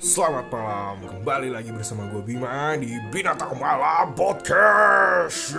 [0.00, 5.52] Selamat malam, kembali lagi bersama gue Bima di Binatang Malam Podcast.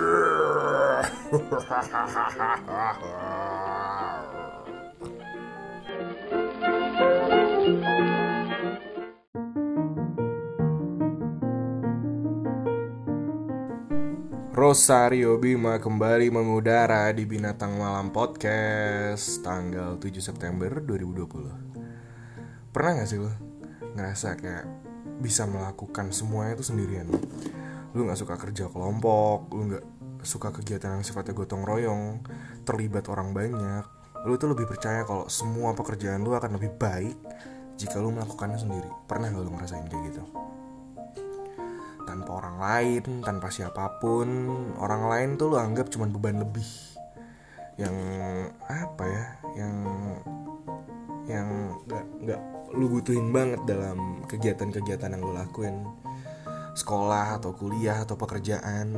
[14.50, 22.74] Rosario Bima kembali mengudara di Binatang Malam Podcast tanggal 7 September 2020.
[22.74, 23.41] Pernah gak sih lo
[23.94, 24.64] ngerasa kayak
[25.22, 27.08] bisa melakukan semuanya itu sendirian?
[27.92, 29.84] Lu gak suka kerja kelompok, lu gak
[30.22, 32.22] suka kegiatan yang sifatnya gotong royong,
[32.64, 33.84] terlibat orang banyak.
[34.24, 37.18] Lu tuh lebih percaya kalau semua pekerjaan lu akan lebih baik
[37.76, 38.88] jika lu melakukannya sendiri.
[39.10, 40.24] Pernah gak lu ngerasain kayak gitu?
[42.12, 44.28] tanpa orang lain, tanpa siapa pun,
[44.76, 46.68] orang lain tuh lo anggap cuma beban lebih.
[47.80, 47.96] Yang
[48.68, 49.24] apa ya?
[49.56, 49.76] Yang
[51.24, 51.48] yang
[51.88, 52.42] nggak nggak
[52.72, 55.84] lu butuhin banget dalam kegiatan-kegiatan yang lu lakuin.
[56.72, 58.96] Sekolah atau kuliah atau pekerjaan.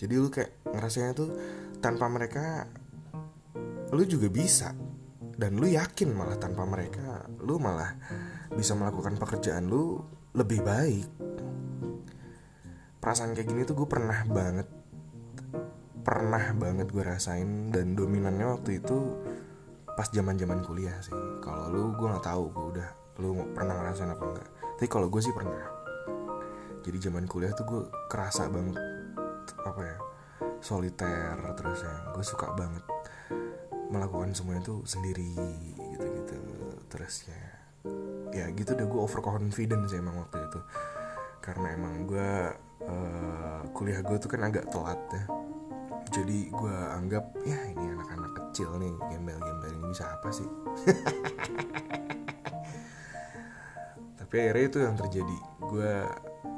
[0.00, 1.28] Jadi lu kayak ngerasanya tuh
[1.84, 2.64] tanpa mereka
[3.92, 4.72] lu juga bisa.
[5.40, 7.96] Dan lu yakin malah tanpa mereka lu malah
[8.52, 10.00] bisa melakukan pekerjaan lu
[10.32, 11.08] lebih baik.
[13.00, 14.68] Perasaan kayak gini tuh gue pernah banget
[16.00, 17.68] pernah banget gue rasain.
[17.68, 18.96] Dan dominannya waktu itu
[19.92, 21.12] pas zaman zaman kuliah sih.
[21.44, 24.48] Kalau lu gue nggak tahu gue udah lu pernah ngerasain apa enggak?
[24.80, 25.60] Tapi kalau gue sih pernah.
[26.80, 28.80] Jadi zaman kuliah tuh gue kerasa banget
[29.60, 29.98] apa ya
[30.64, 31.94] soliter terus ya.
[32.16, 32.84] Gue suka banget
[33.92, 35.34] melakukan semuanya tuh sendiri
[35.92, 36.38] gitu gitu
[36.86, 37.42] terus ya
[38.30, 40.60] ya gitu deh gue overconfident sih emang waktu itu.
[41.44, 42.30] Karena emang gue
[42.88, 45.24] uh, kuliah gue tuh kan agak telat ya.
[46.10, 50.48] Jadi gue anggap ya ini anak-anak kecil nih gembel-gembel ini bisa apa sih
[54.30, 55.38] tapi akhirnya itu yang terjadi.
[55.58, 55.90] Gue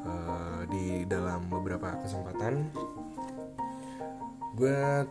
[0.05, 2.69] uh, di dalam beberapa kesempatan
[4.61, 5.09] gue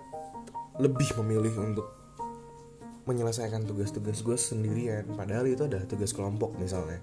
[0.78, 1.90] lebih memilih untuk
[3.10, 5.10] menyelesaikan tugas-tugas gue sendirian.
[5.18, 7.02] Padahal itu adalah tugas kelompok misalnya.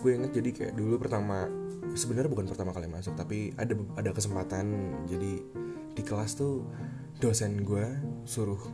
[0.00, 1.44] Gue inget jadi kayak dulu pertama
[1.92, 4.96] sebenarnya bukan pertama kali masuk tapi ada ada kesempatan.
[5.04, 5.44] Jadi
[5.92, 6.64] di kelas tuh
[7.20, 7.84] dosen gue
[8.24, 8.64] suruh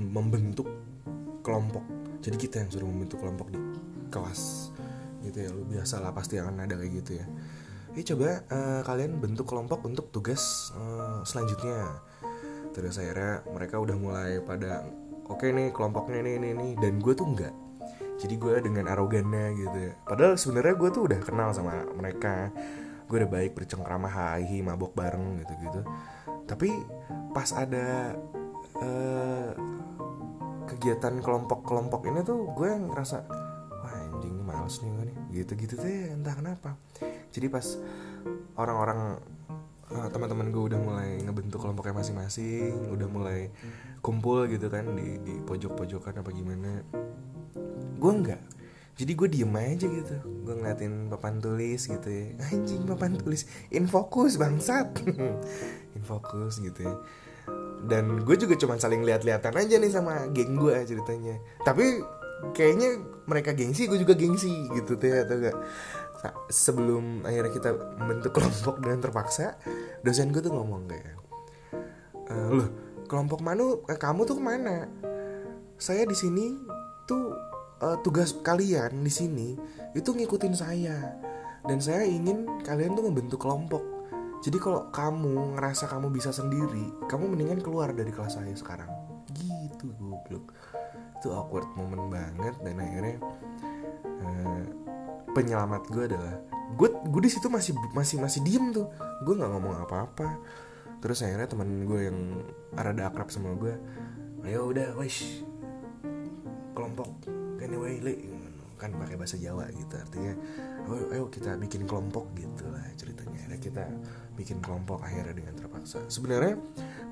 [0.00, 0.64] membentuk
[1.44, 1.84] kelompok.
[2.24, 3.60] Jadi kita yang suruh membentuk kelompok di
[4.08, 4.72] kelas
[5.26, 7.26] gitu ya lu biasa lah pasti akan ada kayak gitu ya.
[7.96, 12.00] Ini coba uh, kalian bentuk kelompok untuk tugas uh, selanjutnya.
[12.76, 14.84] Terus akhirnya mereka udah mulai pada
[15.26, 17.54] oke okay nih kelompoknya ini ini ini dan gue tuh enggak
[18.16, 19.92] jadi gue dengan arogannya gitu ya.
[20.04, 22.48] Padahal sebenarnya gue tuh udah kenal sama mereka.
[23.06, 25.80] Gue udah baik bercengkrama hai mabok bareng gitu gitu
[26.46, 26.70] tapi
[27.34, 28.14] pas ada
[28.80, 29.50] uh,
[30.70, 33.26] kegiatan kelompok-kelompok ini tuh gue ngerasa
[34.26, 35.16] anjing males nih gue nih.
[35.42, 36.74] Gitu-gitu deh entah kenapa.
[37.30, 37.66] Jadi pas
[38.58, 39.22] orang-orang
[39.94, 43.54] uh, teman-teman gue udah mulai ngebentuk kelompoknya masing-masing udah mulai
[44.02, 46.82] kumpul gitu kan di di pojok-pojokan apa gimana
[47.96, 48.42] gue enggak
[48.96, 50.16] jadi gue diem aja gitu.
[50.40, 52.32] Gue ngeliatin papan tulis gitu ya.
[52.48, 53.44] Anjing papan tulis.
[53.68, 54.88] Infokus bangsat.
[56.00, 56.96] Infokus gitu ya.
[57.84, 61.36] Dan gue juga cuma saling lihat-lihatan aja nih sama geng gue ceritanya.
[61.60, 62.00] Tapi
[62.54, 65.56] kayaknya mereka gengsi gue juga gengsi gitu tuh atau enggak
[66.50, 67.70] sebelum akhirnya kita
[68.02, 69.58] membentuk kelompok dengan terpaksa
[70.02, 71.16] dosen gue tuh ngomong kayak
[72.26, 72.68] e, loh
[73.06, 74.90] kelompok manu eh, kamu tuh ke mana?
[75.78, 76.58] Saya di sini
[77.06, 77.32] tuh
[77.80, 79.48] uh, tugas kalian di sini
[79.94, 81.14] itu ngikutin saya
[81.64, 83.80] dan saya ingin kalian tuh membentuk kelompok.
[84.44, 88.90] Jadi kalau kamu ngerasa kamu bisa sendiri kamu mendingan keluar dari kelas saya sekarang.
[89.32, 90.52] Gitu goblok
[91.16, 93.16] itu awkward moment banget dan akhirnya
[94.04, 94.64] uh,
[95.32, 96.34] penyelamat gue adalah
[96.76, 98.88] gue gue di situ masih masih masih diem tuh.
[99.24, 100.40] Gue nggak ngomong apa-apa.
[101.00, 102.18] Terus akhirnya teman gue yang
[102.72, 103.74] rada akrab sama gue
[104.46, 105.42] ayo udah wes
[106.72, 107.10] kelompok.
[107.58, 108.14] Anyway li
[108.76, 109.94] kan pakai bahasa Jawa gitu.
[109.96, 110.32] Artinya
[110.86, 113.42] ayo, ayo kita bikin kelompok gitu lah ceritanya.
[113.42, 113.84] Akhirnya kita
[114.36, 116.06] bikin kelompok akhirnya dengan terpaksa.
[116.06, 116.60] Sebenarnya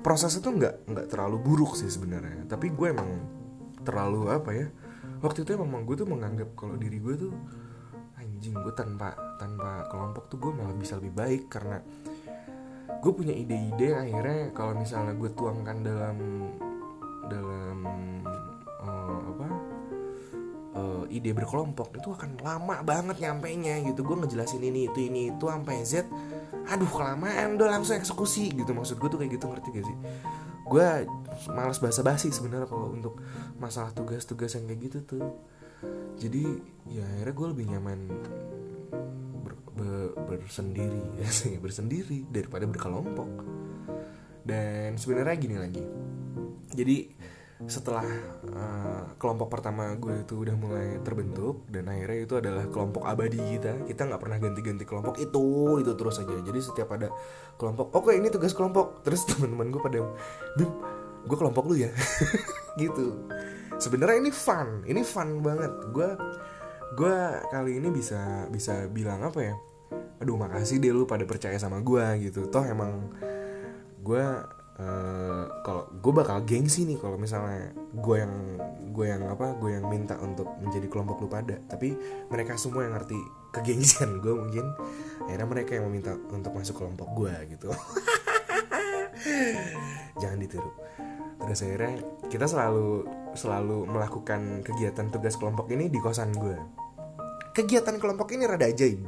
[0.05, 2.47] proses itu nggak nggak terlalu buruk sih sebenarnya.
[2.47, 3.09] Tapi gue emang
[3.85, 4.67] terlalu apa ya
[5.21, 7.33] waktu itu emang gue tuh menganggap kalau diri gue tuh
[8.17, 11.79] anjing gue tanpa tanpa kelompok tuh gue malah bisa lebih baik karena
[13.01, 16.17] gue punya ide-ide akhirnya kalau misalnya gue tuangkan dalam
[17.29, 17.77] dalam
[18.81, 19.47] uh, apa
[20.77, 24.05] uh, ide berkelompok itu akan lama banget nyampe nya gitu.
[24.05, 26.05] Gue ngejelasin ini itu ini itu sampai z
[26.65, 28.73] aduh kelamaan udah langsung eksekusi gitu.
[28.73, 29.97] Maksud gue tuh kayak gitu ngerti gak sih
[30.65, 30.87] gue
[31.53, 33.21] malas basa-basi sebenarnya kalau untuk
[33.61, 35.27] masalah tugas-tugas yang kayak gitu tuh.
[36.17, 36.43] Jadi
[36.89, 37.99] ya akhirnya gue lebih nyaman
[39.75, 39.89] be,
[40.25, 41.29] bersendiri ya
[41.61, 43.29] bersendiri daripada berkelompok.
[44.45, 45.83] Dan sebenarnya gini lagi.
[46.73, 46.97] Jadi
[47.63, 48.03] setelah
[48.51, 53.87] uh, kelompok pertama gue itu udah mulai terbentuk dan akhirnya itu adalah kelompok abadi kita
[53.87, 56.35] kita nggak pernah ganti-ganti kelompok itu itu terus aja.
[56.35, 57.07] Jadi setiap ada
[57.55, 58.99] kelompok oke ini tugas kelompok.
[59.07, 59.99] Terus teman-teman gue pada
[60.59, 60.69] bim
[61.25, 61.91] gue kelompok lu ya?
[62.81, 63.23] Gitu.
[63.79, 65.71] Sebenarnya ini fun ini fun banget.
[65.95, 66.11] Gue
[66.99, 67.15] gue
[67.55, 69.55] kali ini bisa bisa bilang apa ya
[70.15, 72.51] aduh makasih deh lu pada percaya sama gue gitu.
[72.51, 73.15] Toh emang
[74.03, 74.23] gue
[74.75, 78.59] Uh, kalau gue bakal gengsi nih kalau misalnya gue yang
[78.91, 81.55] gue yang apa gue yang minta untuk menjadi kelompok lu pada.
[81.63, 81.95] Tapi
[82.27, 83.15] mereka semua yang ngerti
[83.55, 84.67] kegengsian gue mungkin
[85.31, 87.71] akhirnya mereka yang meminta untuk masuk kelompok gue gitu.
[90.21, 90.71] Jangan ditiru.
[91.39, 91.93] Terus akhirnya
[92.27, 96.59] kita selalu selalu melakukan kegiatan tugas kelompok ini di kosan gue.
[97.55, 99.07] Kegiatan kelompok ini rada ajaib.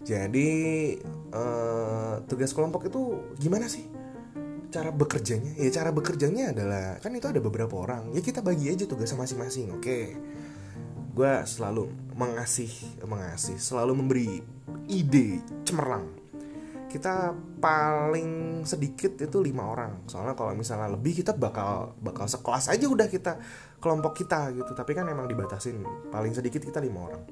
[0.00, 0.48] Jadi
[1.36, 4.07] uh, tugas kelompok itu gimana sih
[4.68, 8.84] cara bekerjanya ya cara bekerjanya adalah kan itu ada beberapa orang ya kita bagi aja
[8.84, 9.98] tugas masing-masing oke?
[11.16, 12.70] Gue selalu mengasih
[13.02, 14.28] mengasih selalu memberi
[14.86, 16.06] ide cemerlang.
[16.88, 22.86] Kita paling sedikit itu lima orang soalnya kalau misalnya lebih kita bakal bakal sekelas aja
[22.88, 23.40] udah kita
[23.80, 27.22] kelompok kita gitu tapi kan emang dibatasin paling sedikit kita lima orang.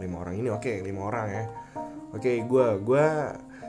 [0.00, 1.44] Lima orang ini oke okay, lima orang ya.
[2.16, 3.06] Oke okay, gue gue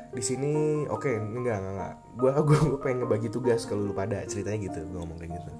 [0.10, 1.94] di sini oke okay, enggak enggak.
[2.18, 4.26] Enggak gue gue pengen ngebagi tugas kalau lu pada.
[4.26, 5.54] Ceritanya gitu gue ngomong kayak gitu.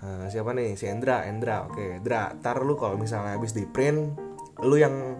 [0.00, 0.76] Uh, siapa nih?
[0.76, 1.76] Si Endra Endra oke.
[1.76, 1.88] Okay.
[2.00, 4.16] Endra tar lu kalau misalnya habis di print
[4.60, 5.16] lu yang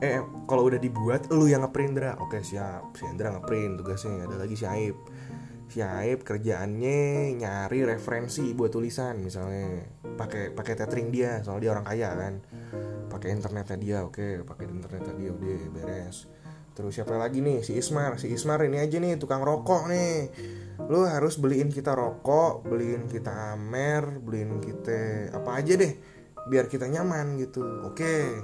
[0.00, 0.18] eh
[0.48, 2.94] kalau udah dibuat lu yang ngeprint Endra oke okay, siap.
[2.98, 4.26] Si Endra ngeprint tugasnya.
[4.26, 4.96] Ada lagi si Aib.
[5.70, 9.86] Si Aib kerjaannya nyari referensi buat tulisan misalnya.
[10.18, 12.34] Pakai pakai tethering dia soalnya dia orang kaya kan.
[13.06, 14.18] Pakai internetnya dia oke.
[14.18, 16.39] Okay, pakai internetnya dia udah beres
[16.80, 17.60] Terus siapa lagi nih?
[17.60, 18.16] Si Ismar.
[18.16, 20.32] Si Ismar ini aja nih tukang rokok nih.
[20.88, 25.92] Lu harus beliin kita rokok Beliin kita amer Beliin kita apa aja deh
[26.48, 27.60] Biar kita nyaman gitu.
[27.84, 28.40] Oke.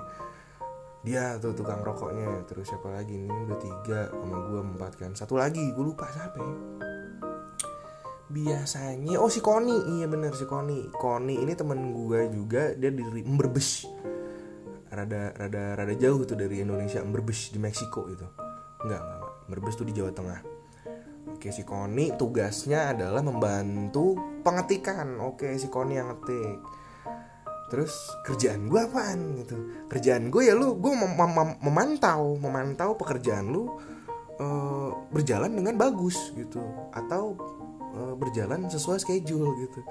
[1.01, 2.45] Dia tuh tukang rokoknya.
[2.45, 3.17] Terus siapa lagi?
[3.17, 5.17] Nih udah tiga Sama gue empat kan.
[5.17, 6.55] Satu lagi gue lupa siapa ya.
[8.27, 13.23] Biasanya Oh si Koni Iya bener si Koni Koni ini temen gue juga Dia dari
[13.25, 13.87] Memberbes
[14.97, 18.25] rada rada rada jauh tuh dari Indonesia Berbes di Meksiko itu
[18.81, 19.35] enggak enggak, enggak.
[19.47, 20.41] Berbes tuh di Jawa Tengah.
[21.27, 25.21] Oke si Koni tugasnya adalah membantu pengetikan.
[25.21, 26.59] Oke si Koni yang ngetik.
[27.67, 29.43] Terus kerjaan gue apaan?
[29.43, 29.57] Gitu.
[29.91, 33.67] Kerjaan gue ya lu Gue mem mem memantau Memantau pekerjaan lu
[34.39, 36.63] uh, Berjalan dengan bagus gitu.
[36.95, 37.35] Atau
[37.95, 39.83] uh, berjalan sesuai schedule gitu.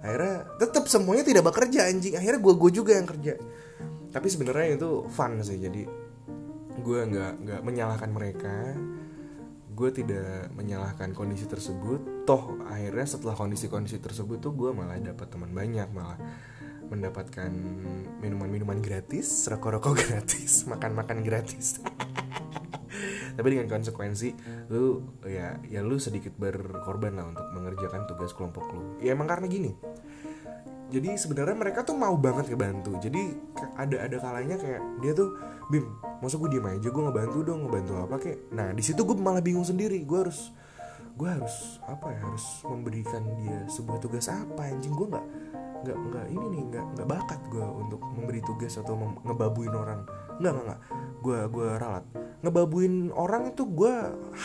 [0.00, 2.16] Akhirnya tetap semuanya tidak bekerja anjing.
[2.16, 3.36] Akhirnya gue gue juga yang kerja
[4.14, 5.82] tapi sebenarnya itu fun sih jadi
[6.78, 8.78] gue nggak nggak menyalahkan mereka.
[9.74, 12.22] Gue tidak menyalahkan kondisi tersebut.
[12.22, 16.14] Toh akhirnya setelah kondisi-kondisi tersebut tuh gue malah dapat teman banyak malah
[16.84, 17.50] mendapatkan
[18.22, 21.82] minuman-minuman gratis rokok-rokok gratis makan-makan gratis.
[23.34, 24.30] Tapi dengan konsekuensi
[24.70, 29.02] lu ya ya lu sedikit berkorban lah untuk mengerjakan tugas kelompok lu.
[29.02, 29.74] Ya emang karena gini
[30.94, 32.94] jadi sebenarnya mereka tuh mau banget ngebantu.
[33.02, 33.34] Jadi
[33.74, 35.34] ada ada kalanya kayak dia tuh
[35.66, 35.82] bim
[36.22, 36.86] masa gue diem aja?
[36.86, 40.06] Gue ngebantu dong ngebantu apa kayak nah di situ gue malah bingung sendiri.
[40.06, 40.54] Gue harus
[41.18, 44.70] gue harus apa ya harus memberikan dia sebuah tugas apa?
[44.70, 45.26] Anjing gue nggak
[45.82, 48.94] nggak nggak ini nih nggak nggak bakat gue untuk memberi tugas atau
[49.26, 50.00] ngebabuin orang.
[50.38, 50.80] Nggak nggak nggak.
[51.26, 52.04] Gue gue ralat.
[52.46, 53.94] Ngebabuin orang itu gue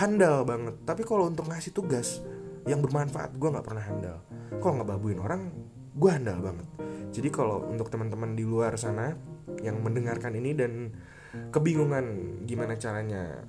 [0.01, 0.81] handal banget.
[0.81, 2.25] Tapi kalau untuk ngasih tugas
[2.65, 4.17] yang bermanfaat gue nggak pernah handal.
[4.57, 5.41] Kalau ngebabuin orang
[5.95, 6.67] gue handal banget.
[7.09, 9.13] Jadi kalau untuk teman-teman di luar sana
[9.61, 10.93] yang mendengarkan ini dan
[11.49, 12.05] kebingungan
[12.45, 13.45] gimana caranya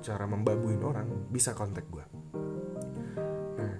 [0.00, 2.04] cara membabuin orang bisa kontak gue
[3.58, 3.74] nah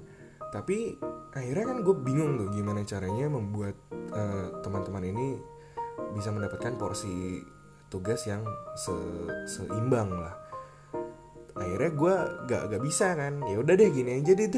[0.52, 0.94] tapi
[1.34, 3.74] akhirnya kan gue bingung tuh gimana caranya membuat
[4.14, 5.26] uh, teman-teman ini
[6.14, 7.42] bisa mendapatkan porsi
[7.90, 8.42] tugas yang
[8.74, 8.94] se
[9.46, 10.34] seimbang lah.
[11.54, 12.14] Akhirnya gue
[12.50, 14.50] gak gak bisa kan ya udah deh gini aja deh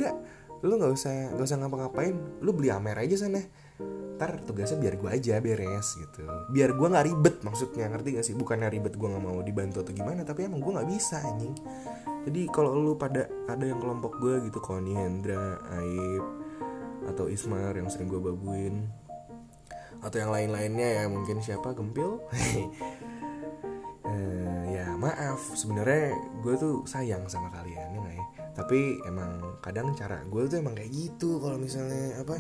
[0.65, 2.17] lu nggak usah nggak usah ngapa-ngapain.
[2.41, 3.43] Lu beli amer aja sana.
[4.17, 6.25] Ntar tugasnya biar gue aja beres gitu.
[6.49, 7.93] Biar gue nggak ribet maksudnya.
[7.93, 8.35] Ngerti gak sih?
[8.37, 11.53] Bukannya ribet gue nggak mau dibantu atau gimana tapi emang gue nggak bisa anjing.
[12.25, 16.25] Jadi kalau lu pada ada yang kelompok gue gitu Koni Hendra Aib
[17.07, 18.89] atau Ismar yang sering gue babuin
[20.03, 22.19] atau yang lain-lainnya ya mungkin siapa Gempil.
[24.03, 25.39] Uh, ya maaf.
[25.55, 28.26] Sebenarnya gue tuh sayang sama kalian ya ya
[28.57, 32.37] tapi emang kadang cara gue tuh emang kayak gitu kalau misalnya apa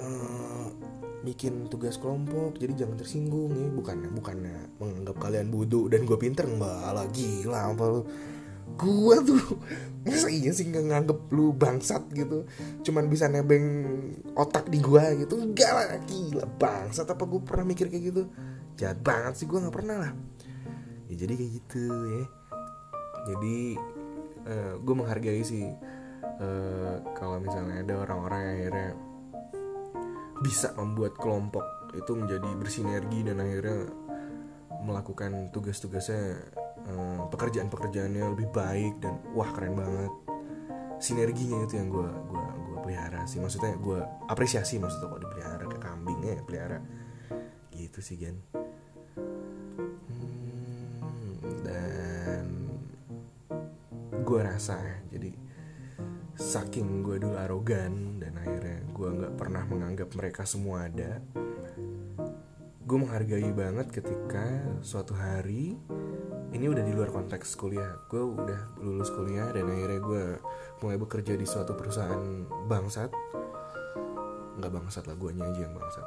[0.00, 0.66] uh,
[1.20, 2.56] bikin tugas kelompok.
[2.56, 3.68] Jadi jangan tersinggung ya.
[3.68, 6.48] Bukannya bukannya menganggap kalian bodoh dan gue pinter.
[6.48, 8.02] Enggak lah gila apa lu.
[8.80, 9.42] Gue tuh
[10.06, 12.48] masa iya sih nggak nganggep lu bangsat gitu?
[12.80, 13.92] Cuman bisa nebeng
[14.32, 15.36] otak di gue gitu.
[15.36, 17.04] Enggak lah gila bangsat.
[17.04, 18.22] Apa gue pernah mikir kayak gitu?
[18.80, 20.12] Jahat banget sih gue nggak pernah lah.
[21.12, 22.24] Ya jadi kayak gitu ya.
[23.20, 23.76] Jadi
[24.46, 25.66] uh, gue menghargai sih
[26.40, 28.90] uh, kalau misalnya ada orang-orang yang akhirnya
[30.40, 33.90] bisa membuat kelompok itu menjadi bersinergi dan akhirnya
[34.80, 36.40] melakukan tugas-tugasnya
[36.88, 40.12] uh, pekerjaan-pekerjaannya lebih baik dan wah keren banget.
[41.00, 43.40] Sinerginya itu yang gue gua gua pelihara sih.
[43.40, 46.78] Maksudnya gue apresiasi maksudnya kok dipelihara ke kambingnya pelihara.
[47.72, 48.59] Gitu sih Gen
[54.30, 54.78] gue rasa.
[55.10, 55.34] Jadi
[56.38, 61.20] saking gue dulu arogan dan akhirnya gue nggak pernah menganggap mereka semua ada
[62.90, 64.42] gue menghargai banget ketika
[64.82, 65.78] suatu hari
[66.50, 70.24] ini udah di luar konteks kuliah gue udah lulus kuliah dan akhirnya gue
[70.82, 73.14] mulai bekerja di suatu perusahaan bangsat.
[74.58, 76.06] Nggak bangsat lah gue aja yang bangsat.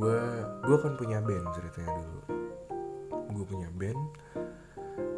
[0.00, 2.22] Gue uh, gue kan punya band ceritanya dulu.
[3.36, 4.00] Gue punya band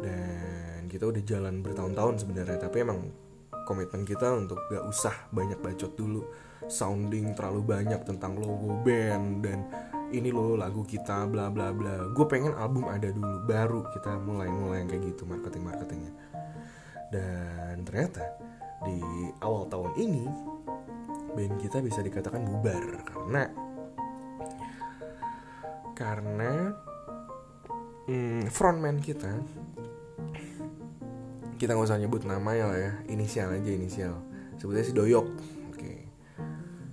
[0.03, 2.99] dan kita udah jalan bertahun-tahun sebenarnya tapi emang
[3.63, 6.21] komitmen kita untuk gak usah banyak bacot dulu.
[6.67, 9.67] Sounding terlalu banyak tentang logo band dan
[10.15, 12.11] ini loh lagu kita bla bla bla.
[12.11, 16.13] Gue pengen album ada dulu baru kita mulai mulai yang kayak gitu marketing marketingnya
[17.13, 18.25] dan ternyata
[18.81, 18.97] di
[19.45, 20.25] awal tahun ini
[21.37, 23.43] band kita bisa dikatakan bubar karena
[25.93, 26.73] karena
[28.09, 29.29] hmm, frontman kita
[31.63, 32.91] kita nggak usah nyebut nama ya lah ya.
[33.07, 34.19] Inisial aja inisial.
[34.59, 35.27] Sebutnya si Doyok.
[35.71, 36.11] Oke.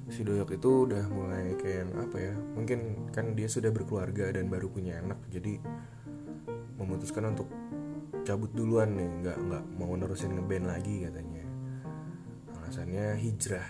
[0.07, 4.71] Si Doyok itu udah mulai kayak apa ya mungkin kan dia sudah berkeluarga dan baru
[4.71, 5.59] punya anak jadi
[6.79, 7.51] memutuskan untuk
[8.23, 11.45] cabut duluan nih nggak nggak mau nerusin ngeband lagi katanya.
[12.63, 13.69] Alasannya hijrah.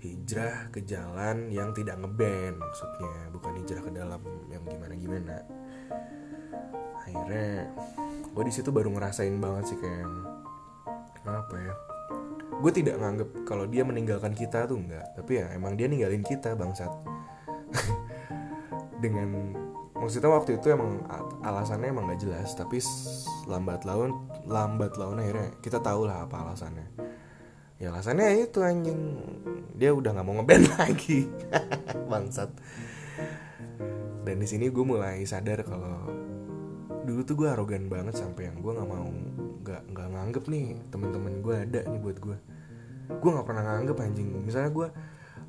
[0.00, 5.36] Hijrah ke jalan yang tidak ngeband maksudnya bukan hijrah ke dalam yang gimana gimana
[7.04, 7.70] akhirnya
[8.32, 10.08] gue di situ baru ngerasain banget sih kayak
[11.28, 11.74] apa ya
[12.58, 15.06] gue tidak nganggep kalau dia meninggalkan kita tuh enggak.
[15.14, 16.90] Tapi ya emang dia ninggalin kita bangsat.
[19.02, 19.54] Dengan
[19.94, 21.06] maksudnya waktu itu emang
[21.42, 22.78] alasannya emang nggak jelas tapi
[23.50, 24.14] lambat laun
[24.46, 26.86] lambat laun akhirnya kita tahu lah apa alasannya.
[27.78, 29.00] Ya alasannya itu anjing.
[29.78, 31.30] Dia udah nggak mau ngeband lagi.
[32.10, 32.50] Bangsat.
[34.26, 36.17] Dan di sini gue mulai sadar kalau
[37.18, 39.10] dulu tuh gue arogan banget sampai yang gue nggak mau
[39.66, 42.38] nggak nggak nganggep nih teman-teman gue ada nih buat gue
[43.10, 44.30] gue nggak pernah nganggep anjing.
[44.38, 44.88] Misalnya gue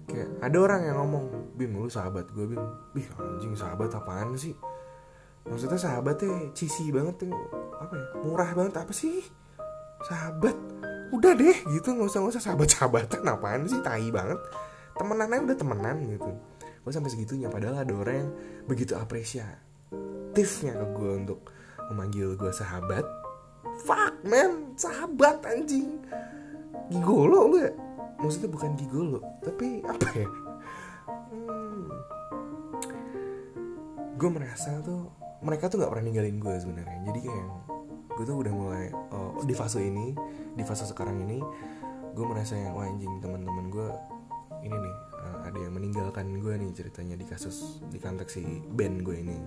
[0.10, 2.64] kayak ada orang yang ngomong bim lu sahabat gue bim.
[2.98, 4.58] Bih anjing sahabat apaan sih?
[5.46, 7.38] Maksudnya sahabatnya cici banget tuh
[7.78, 9.22] apa ya murah banget apa sih?
[10.10, 10.58] Sahabat.
[11.14, 12.44] Udah deh gitu nggak usah nggak usah.
[12.50, 13.78] Sahabat sahabatan apaan sih?
[13.86, 14.42] Tai banget.
[14.98, 16.34] Temenan aja udah temenan gitu.
[16.82, 18.30] Gue sampai segitunya padahal ada orang yang
[18.66, 19.70] begitu apresiasi
[20.30, 21.40] aktifnya ke gue untuk
[21.90, 23.06] memanggil gue sahabat.
[23.86, 26.00] Fuck man sahabat anjing.
[26.90, 27.72] Gigolo lu ya?
[28.20, 30.30] Maksudnya bukan gigolo tapi apa ya?
[31.30, 31.88] Hmm,
[34.16, 35.08] gue merasa tuh
[35.40, 37.00] mereka tuh nggak pernah ninggalin gue sebenarnya.
[37.08, 37.48] Jadi kayak
[38.20, 40.12] gue tuh udah mulai oh, di fase ini
[40.52, 41.40] di fase sekarang ini
[42.12, 43.88] gue merasa yang wah anjing teman-teman gue
[44.68, 48.44] ini nih uh, ada yang meninggalkan gue nih ceritanya di kasus di konteks si
[48.76, 49.40] band gue ini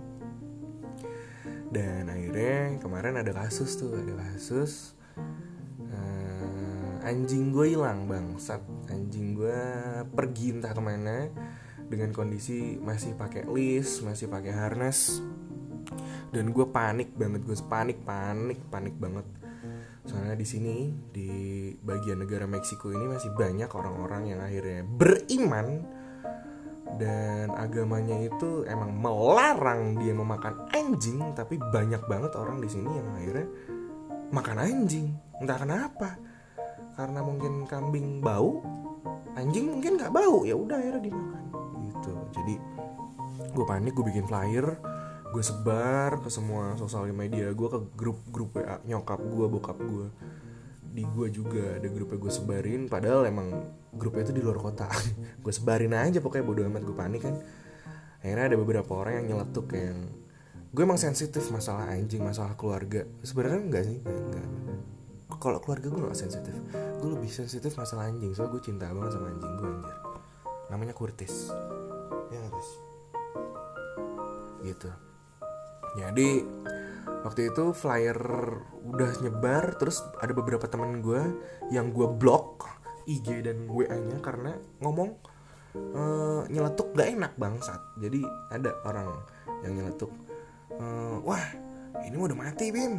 [1.73, 4.93] dan akhirnya kemarin ada kasus tuh ada kasus
[5.89, 8.61] uh, anjing gue hilang bang saat
[8.93, 9.61] anjing gue
[10.13, 11.33] pergi entah ke mana
[11.93, 15.21] dengan kondisi masih pakai list masih pakai harness.
[16.33, 19.29] Dan gue panik banget gue panik panik panik banget.
[20.09, 21.31] Soalnya di sini di
[21.77, 25.85] bagian negara Meksiko ini masih banyak orang-orang yang akhirnya beriman
[27.01, 33.09] dan agamanya itu emang melarang dia memakan anjing tapi banyak banget orang di sini yang
[33.17, 33.49] akhirnya
[34.33, 35.07] makan anjing.
[35.41, 36.11] Entah kenapa.
[36.93, 38.61] Karena mungkin kambing bau
[39.33, 40.45] anjing mungkin nggak bau.
[40.45, 41.45] Ya udah akhirnya dimakan.
[41.89, 42.13] Gitu.
[42.37, 42.55] Jadi
[43.53, 44.65] gue panik gue bikin flyer
[45.33, 50.09] gue sebar ke semua sosial media gue ke grup-grup WA nyokap gue bokap gue
[50.93, 53.49] di gue juga ada grupnya gue sebarin padahal emang
[53.97, 54.89] grupnya itu di luar kota.
[55.45, 57.37] Gue sebarin aja pokoknya bodo amat gue panik kan.
[58.21, 60.09] Akhirnya ada beberapa orang yang nyeletuk yang
[60.73, 63.09] gue emang sensitif masalah anjing masalah keluarga.
[63.25, 63.99] Sebenarnya enggak sih?
[64.05, 64.47] Enggak,
[65.41, 66.55] kalau keluarga gue gak sensitif.
[67.03, 69.97] Gue lebih sensitif masalah anjing soalnya gue cinta banget sama anjing gue anjir.
[70.71, 71.51] Namanya Kurtis.
[72.31, 72.71] Ya Kurtis.
[74.63, 74.91] Gitu.
[75.99, 76.29] Jadi
[77.23, 78.19] waktu itu flyer
[78.83, 81.23] udah nyebar terus ada beberapa teman gue
[81.71, 82.67] yang gue blok
[83.07, 85.11] IG dan WA nya karena ngomong
[85.95, 87.81] uh, nyeletuk gak enak bangsat.
[87.99, 89.11] Jadi ada orang
[89.67, 90.11] yang nyeletuk
[90.79, 91.43] uh, wah
[92.03, 92.99] ini udah mati Bim.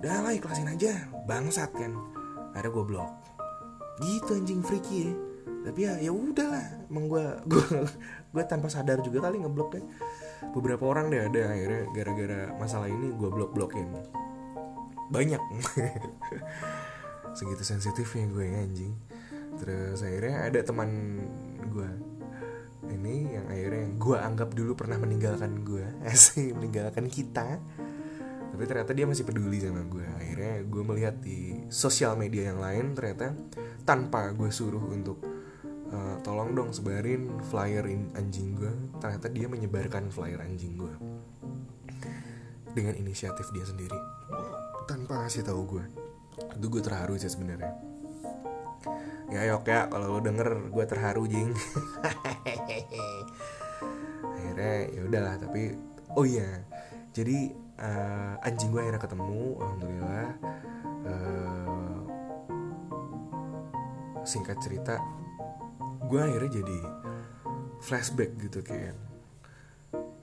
[0.00, 1.92] Udah lah ikhlasin aja bangsat kan.
[2.54, 3.10] Ada gue blok
[4.00, 5.12] gitu anjing freaky ya.
[5.60, 7.66] Tapi ya ya udahlah emang gue gue
[8.32, 9.84] gue tanpa sadar juga kali ngebloknya
[10.52, 13.88] beberapa orang deh ada akhirnya gara-gara masalah ini gue blok blokin
[15.10, 15.42] banyak.
[17.36, 18.94] Segitu sensitifnya gue anjing.
[19.58, 20.90] Terus akhirnya ada teman
[21.66, 21.90] gue
[22.90, 27.58] ini yang akhirnya gue anggap dulu pernah meninggalkan gue asli meninggalkan kita.
[28.50, 32.98] Tapi ternyata dia masih peduli sama gue akhirnya gue melihat di sosial media yang lain
[32.98, 33.34] ternyata
[33.86, 35.22] tanpa gue suruh untuk
[35.90, 40.94] uh, tolong dong sebarin flyer anjing gue ternyata dia menyebarkan flyer anjing gue
[42.74, 43.98] dengan inisiatif dia sendiri.
[44.86, 45.84] Tanpa ngasih tahu gue
[46.56, 47.72] itu gue terharu sih sebenarnya.
[49.30, 49.86] Ya yok ya.
[49.90, 51.50] Kalau lo denger gue terharu jing.
[54.34, 55.74] Akhirnya ya udahlah tapi
[56.16, 56.64] oh iya.
[57.10, 60.28] Jadi uh, anjing gue akhirnya ketemu alhamdulillah.
[61.00, 61.98] Uh,
[64.22, 65.00] singkat cerita
[66.10, 66.78] gue akhirnya jadi
[67.78, 68.98] flashback gitu kayak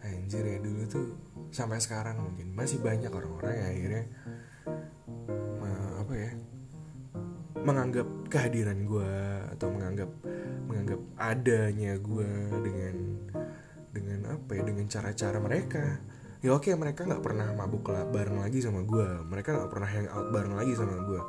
[0.03, 1.07] anjir ya dulu tuh
[1.49, 4.03] sampai sekarang mungkin masih banyak orang-orang yang akhirnya
[6.07, 6.31] apa ya
[7.67, 9.11] menganggap kehadiran gue
[9.55, 10.07] atau menganggap
[10.67, 12.31] menganggap adanya gue
[12.63, 12.95] dengan
[13.91, 15.99] dengan apa ya dengan cara-cara mereka.
[16.39, 20.53] Ya oke mereka nggak pernah mabuk bareng lagi sama gue mereka nggak pernah hangout bareng
[20.53, 21.21] lagi sama gue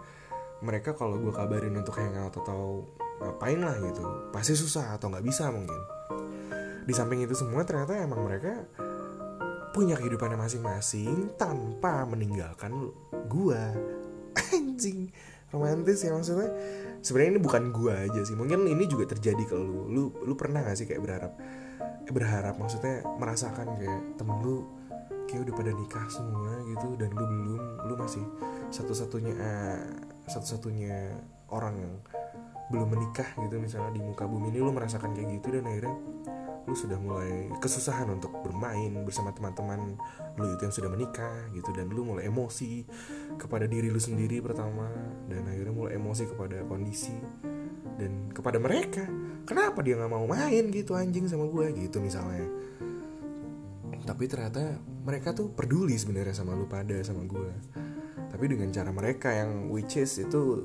[0.60, 2.84] mereka kalau gue kabarin untuk hangout atau
[3.22, 4.02] ngapain lah gitu.
[4.30, 5.80] Pasti susah atau nggak bisa mungkin.
[6.88, 8.64] Di samping itu semua ternyata emang mereka
[9.76, 12.90] punya kehidupannya masing-masing tanpa meninggalkan
[13.28, 13.76] gua.
[14.56, 15.12] Anjing
[15.52, 16.50] romantis ya maksudnya.
[17.04, 18.34] Sebenarnya ini bukan gua aja sih.
[18.34, 19.90] Mungkin ini juga terjadi ke lu.
[19.92, 21.32] Lu lu pernah gak sih kayak berharap
[22.08, 24.64] eh, berharap maksudnya merasakan kayak temen lu
[25.28, 28.24] kayak udah pada nikah semua gitu dan lu belum lu masih
[28.72, 29.80] satu-satunya uh,
[30.24, 31.12] satu-satunya
[31.52, 31.94] orang yang
[32.68, 35.96] belum menikah gitu misalnya di muka bumi ini lu merasakan kayak gitu dan akhirnya
[36.68, 39.96] lu sudah mulai kesusahan untuk bermain bersama teman-teman
[40.36, 41.72] lu itu yang sudah menikah gitu.
[41.72, 42.84] Dan lu mulai emosi
[43.40, 44.84] kepada diri lu sendiri pertama
[45.32, 47.16] dan akhirnya mulai emosi kepada kondisi
[47.96, 49.08] dan kepada mereka.
[49.48, 52.44] Kenapa dia nggak mau main gitu anjing sama gue gitu misalnya.
[54.04, 54.76] Tapi ternyata
[55.08, 57.48] mereka tuh peduli sebenarnya sama lu pada sama gue
[58.28, 60.62] tapi dengan cara mereka yang which itu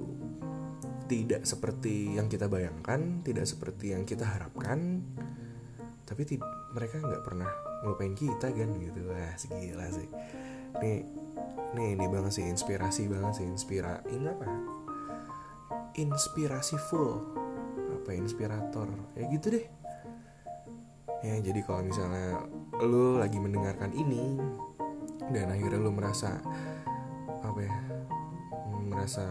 [1.08, 5.04] tidak seperti yang kita bayangkan, tidak seperti yang kita harapkan,
[6.08, 6.26] tapi
[6.74, 7.50] mereka nggak pernah
[7.84, 9.00] ngelupain kita kan gitu.
[9.12, 10.08] Wah segila sih.
[10.80, 11.04] Nih
[11.74, 14.48] nih ini banget sih inspirasi banget sih inspira ini apa?
[16.00, 17.20] Inspirasi full.
[18.02, 18.88] Apa inspirator?
[19.20, 19.66] Ya gitu deh.
[21.24, 22.44] Ya jadi kalau misalnya
[22.84, 24.36] lo lagi mendengarkan ini
[25.32, 26.36] dan akhirnya lo merasa
[27.40, 27.76] apa ya
[28.92, 29.24] merasa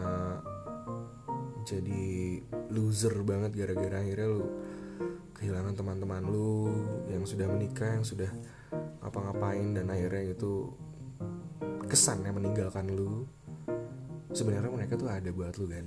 [1.63, 4.45] jadi loser banget gara-gara akhirnya lu
[5.39, 6.71] kehilangan teman-teman lu
[7.11, 8.31] yang sudah menikah yang sudah
[9.03, 10.71] ngapa-ngapain dan akhirnya itu
[11.87, 13.27] kesannya meninggalkan lu.
[14.33, 15.85] Sebenarnya mereka tuh ada buat lu kan?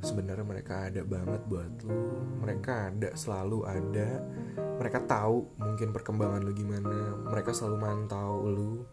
[0.00, 2.00] Sebenarnya mereka ada banget buat lu.
[2.40, 4.24] Mereka ada selalu ada.
[4.56, 7.20] Mereka tahu mungkin perkembangan lu gimana.
[7.28, 8.86] Mereka selalu mantau lu.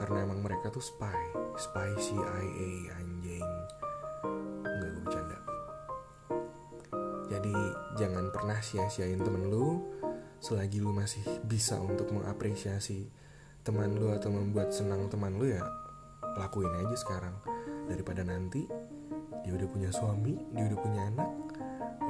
[0.00, 1.36] Karena emang mereka tuh spy.
[1.58, 3.11] Spy CIA
[7.32, 7.56] Jadi
[7.96, 9.80] jangan pernah sia-siain temen lu
[10.36, 13.08] Selagi lu masih bisa untuk mengapresiasi
[13.64, 15.64] teman lu atau membuat senang teman lu ya
[16.36, 17.32] Lakuin aja sekarang.
[17.88, 18.68] Daripada nanti
[19.42, 21.30] dia udah punya suami, dia udah punya anak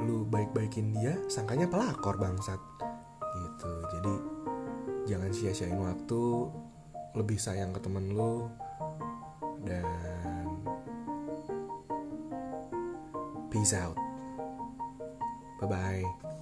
[0.03, 2.59] Lu baik-baikin dia, sangkanya pelakor bangsat.
[3.33, 4.13] Gitu, jadi
[5.07, 6.23] jangan sia-siain waktu
[7.15, 8.51] Lebih sayang ke temen lu
[9.63, 9.87] Dan
[13.49, 14.12] peace out
[15.69, 16.32] Bye bye.